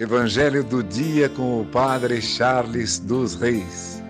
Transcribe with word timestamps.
Evangelho 0.00 0.62
do 0.62 0.80
dia 0.80 1.28
com 1.28 1.60
o 1.60 1.64
Padre 1.64 2.22
Charles 2.22 3.00
dos 3.00 3.34
Reis. 3.34 4.00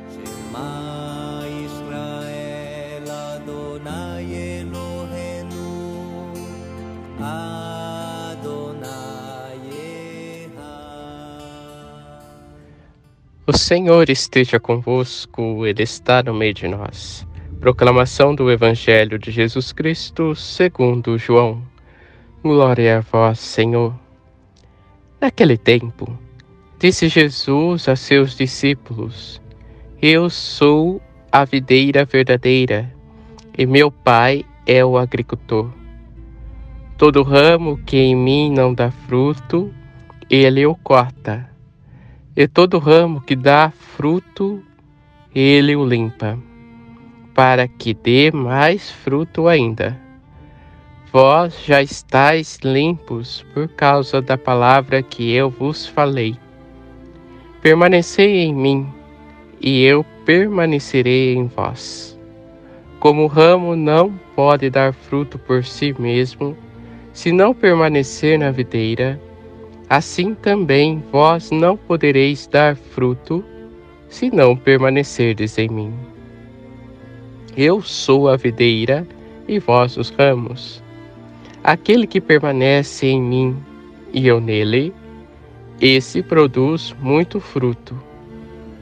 O 13.47 13.57
Senhor 13.57 14.11
esteja 14.11 14.61
convosco, 14.61 15.65
Ele 15.65 15.83
está 15.83 16.23
no 16.23 16.35
meio 16.35 16.53
de 16.53 16.69
nós. 16.69 17.27
Proclamação 17.61 18.35
do 18.35 18.51
Evangelho 18.51 19.19
de 19.19 19.31
Jesus 19.31 19.73
Cristo 19.73 20.37
segundo 20.37 21.17
João. 21.17 21.63
Glória 22.43 22.99
a 22.99 23.01
vós, 23.01 23.39
Senhor. 23.39 24.08
Naquele 25.21 25.59
tempo, 25.59 26.17
disse 26.79 27.09
Jesus 27.09 27.89
a 27.89 27.97
seus 27.97 28.37
discípulos: 28.37 29.43
Eu 30.01 30.31
sou 30.31 31.03
a 31.33 31.45
videira 31.45 32.05
verdadeira 32.05 32.95
e 33.57 33.67
meu 33.67 33.91
Pai 33.91 34.45
é 34.65 34.85
o 34.85 34.97
agricultor. 34.97 35.73
Todo 36.97 37.25
ramo 37.25 37.79
que 37.79 37.97
em 37.97 38.15
mim 38.15 38.53
não 38.53 38.73
dá 38.73 38.93
fruto, 38.93 39.75
ele 40.31 40.65
o 40.65 40.77
corta, 40.77 41.51
e 42.37 42.47
todo 42.47 42.79
ramo 42.79 43.21
que 43.21 43.35
dá 43.35 43.73
fruto, 43.73 44.63
ele 45.35 45.75
o 45.75 45.85
limpa, 45.85 46.39
para 47.35 47.67
que 47.67 47.93
dê 47.93 48.31
mais 48.31 48.89
fruto 48.89 49.49
ainda. 49.49 49.99
Vós 51.11 51.65
já 51.65 51.83
estáis 51.83 52.59
limpos 52.63 53.43
por 53.55 53.67
causa 53.69 54.21
da 54.21 54.37
palavra 54.37 55.03
que 55.03 55.33
eu 55.33 55.49
vos 55.49 55.87
falei. 55.87 56.37
Permanecei 57.63 58.41
em 58.43 58.55
mim, 58.55 58.87
e 59.59 59.85
eu 59.85 60.05
permanecerei 60.27 61.35
em 61.35 61.47
vós. 61.47 62.19
Como 63.01 63.23
o 63.23 63.27
ramo 63.27 63.75
não 63.75 64.13
pode 64.37 64.69
dar 64.69 64.93
fruto 64.93 65.39
por 65.39 65.65
si 65.65 65.95
mesmo, 65.99 66.55
se 67.15 67.33
não 67.33 67.55
permanecer 67.55 68.39
na 68.39 68.51
videira, 68.51 69.19
assim 69.89 70.35
também 70.35 71.03
vós 71.11 71.51
não 71.51 71.75
podereis 71.75 72.47
dar 72.47 72.77
fruto, 72.77 73.43
se 74.11 74.31
não 74.31 74.55
permanecerdes 74.55 75.57
em 75.57 75.71
mim. 75.71 75.95
Eu 77.57 77.81
sou 77.81 78.29
a 78.29 78.37
videira 78.37 79.09
e 79.49 79.59
vós 79.59 79.97
os 79.97 80.11
ramos. 80.11 80.87
Aquele 81.63 82.07
que 82.07 82.21
permanece 82.21 83.07
em 83.07 83.21
mim 83.21 83.57
e 84.13 84.27
eu 84.27 84.41
nele, 84.41 84.95
esse 85.81 86.23
produz 86.23 86.95
muito 87.01 87.41
fruto, 87.41 88.01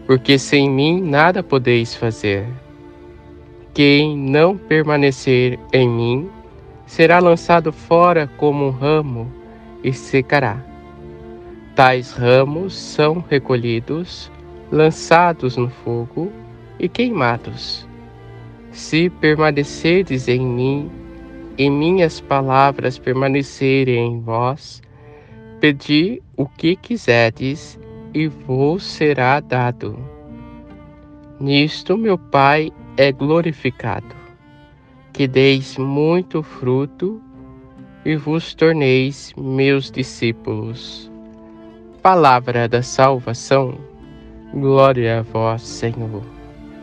porque 0.06 0.38
sem 0.38 0.70
mim 0.70 1.00
nada 1.00 1.42
podeis 1.42 1.94
fazer. 1.94 2.46
Quem 3.74 4.16
não 4.16 4.56
permanecer 4.56 5.58
em 5.72 5.88
mim 5.88 6.30
será 6.86 7.18
lançado 7.18 7.72
fora 7.72 8.26
como 8.38 8.66
um 8.66 8.70
ramo 8.70 9.30
e 9.82 9.92
secará. 9.92 10.56
Tais 11.74 12.12
ramos 12.12 12.74
são 12.74 13.22
recolhidos, 13.28 14.30
lançados 14.70 15.56
no 15.56 15.68
fogo 15.68 16.32
e 16.78 16.88
queimados. 16.88 17.86
Se 18.70 19.10
permanecerdes 19.10 20.28
em 20.28 20.40
mim 20.40 20.90
e 21.58 21.70
minhas 21.70 22.20
palavras 22.20 22.98
permanecerem 22.98 24.14
em 24.14 24.20
vós, 24.20 24.82
pedi 25.60 26.22
o 26.36 26.46
que 26.46 26.76
quiserdes 26.76 27.78
e 28.12 28.28
vos 28.28 28.82
será 28.82 29.40
dado. 29.40 29.98
Nisto 31.40 31.96
meu 31.96 32.16
Pai 32.16 32.72
é 32.96 33.12
glorificado, 33.12 34.14
que 35.12 35.26
deis 35.26 35.76
muito 35.76 36.42
fruto 36.42 37.20
e 38.04 38.16
vos 38.16 38.54
torneis 38.54 39.32
meus 39.36 39.90
discípulos. 39.90 41.10
Palavra 42.02 42.68
da 42.68 42.82
salvação, 42.82 43.76
glória 44.54 45.18
a 45.18 45.22
vós, 45.22 45.62
Senhor. 45.62 46.22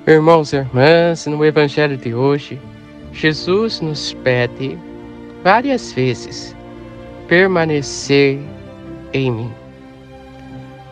Irmãos 0.06 0.52
e 0.52 0.58
irmãs, 0.58 1.26
no 1.26 1.46
Evangelho 1.46 1.96
de 1.96 2.14
hoje, 2.14 2.60
Jesus 3.14 3.80
nos 3.80 4.14
pede 4.14 4.78
várias 5.44 5.94
vezes 5.94 6.56
permanecer 7.28 8.40
em 9.14 9.32
mim. 9.32 9.52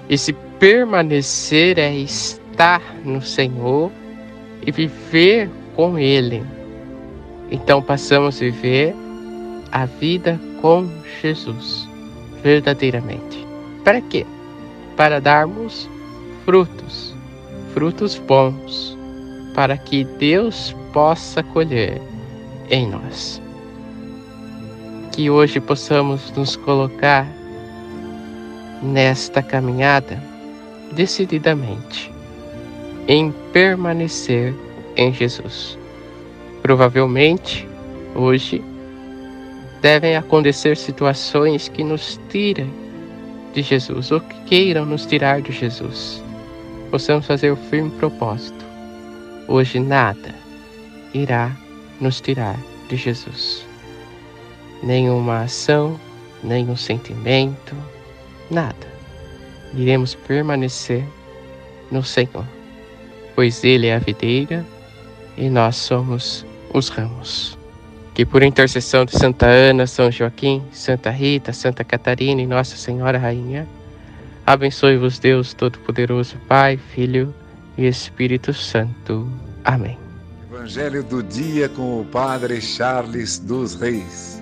Esse 0.10 0.34
permanecer 0.60 1.80
é 1.80 1.94
estar 1.94 2.82
no 3.04 3.22
Senhor 3.22 3.92
e 4.66 4.72
viver 4.72 5.50
com 5.76 5.98
Ele. 5.98 6.44
Então 7.50 7.82
passamos 7.82 8.38
a 8.38 8.40
viver 8.40 8.94
a 9.72 9.86
vida 9.86 10.40
com 10.62 10.88
Jesus, 11.22 11.88
verdadeiramente. 12.44 13.46
Para 13.84 14.00
quê? 14.02 14.26
Para 14.96 15.20
darmos 15.20 15.90
frutos, 16.46 17.16
frutos 17.74 18.18
bons, 18.18 18.98
para 19.56 19.78
que 19.78 20.04
Deus 20.04 20.76
possa 20.94 21.44
colher 21.44 22.02
em 22.70 22.88
nós. 22.88 23.42
Que 25.12 25.30
hoje 25.30 25.60
possamos 25.60 26.32
nos 26.32 26.56
colocar 26.56 27.28
nesta 28.82 29.42
caminhada 29.44 30.22
decididamente 30.94 32.12
em 33.08 33.32
permanecer 33.52 34.54
em 34.96 35.14
Jesus. 35.14 35.78
Provavelmente, 36.62 37.68
hoje, 38.16 38.64
devem 39.82 40.16
acontecer 40.16 40.78
situações 40.78 41.68
que 41.68 41.84
nos 41.84 42.20
tirem 42.30 42.72
de 43.54 43.62
Jesus 43.62 44.12
ou 44.12 44.22
que 44.22 44.36
queiram 44.46 44.86
nos 44.86 45.06
tirar 45.06 45.42
de 45.42 45.52
Jesus. 45.52 46.24
Possamos 46.90 47.26
fazer 47.26 47.52
o 47.52 47.56
firme 47.56 47.90
propósito. 47.92 48.64
Hoje 49.48 49.80
nada 49.80 50.34
irá 51.14 51.52
nos 52.00 52.22
tirar 52.22 52.58
de 52.90 52.96
Jesus. 52.96 53.66
Nenhuma 54.84 55.44
ação, 55.44 56.00
nenhum 56.44 56.76
sentimento, 56.76 57.76
nada. 58.50 58.92
Iremos 59.74 60.16
permanecer 60.16 61.06
no 61.92 62.04
Senhor, 62.04 62.46
pois 63.36 63.64
Ele 63.64 63.88
é 63.88 63.96
a 63.96 64.00
videira 64.00 64.66
e 65.38 65.50
nós 65.50 65.76
somos 65.76 66.46
os 66.74 66.90
ramos. 66.90 67.58
Que 68.14 68.26
por 68.26 68.44
intercessão 68.44 69.06
de 69.06 69.18
Santa 69.18 69.46
Ana, 69.46 69.88
São 69.88 70.12
Joaquim, 70.12 70.62
Santa 70.72 71.10
Rita, 71.10 71.54
Santa 71.54 71.84
Catarina 71.84 72.42
e 72.42 72.48
Nossa 72.48 72.76
Senhora 72.76 73.18
Rainha, 73.18 73.68
abençoe-vos 74.46 75.18
Deus 75.18 75.54
Todo-Poderoso, 75.54 76.36
Pai, 76.48 76.78
Filho 76.78 77.34
e 77.78 77.88
Espírito 77.88 78.54
Santo. 78.54 79.32
Amém. 79.64 80.01
Evangelho 80.62 81.02
do 81.02 81.24
dia 81.24 81.68
com 81.68 82.02
o 82.02 82.06
Padre 82.06 82.62
Charles 82.62 83.40
dos 83.40 83.74
Reis. 83.74 84.41